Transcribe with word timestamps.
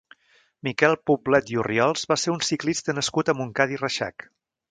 Miquel 0.67 0.95
Poblet 1.09 1.51
i 1.55 1.59
Orriols 1.65 2.07
va 2.13 2.17
ser 2.21 2.33
un 2.37 2.41
ciclista 2.49 2.97
nascut 3.01 3.29
a 3.35 3.39
Montcada 3.43 3.77
i 3.79 3.81
Reixac. 3.85 4.27